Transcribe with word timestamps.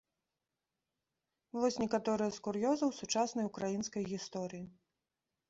Вось 1.57 1.77
некаторыя 1.83 2.29
з 2.39 2.41
кур'ёзаў 2.49 2.89
сучаснай 3.01 3.45
украінскай 3.53 4.03
гісторыі. 4.17 4.65